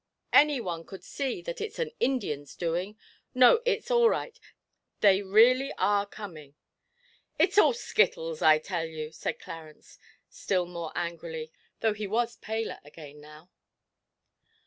[0.33, 2.97] Any one could see that it's an Indian's doing.
[3.35, 4.39] No, it's all right;
[5.01, 6.55] they really are coming.'
[7.37, 11.51] 'It's all skittles, I tell you,' said Clarence, still more angrily,
[11.81, 13.51] though he was paler again now.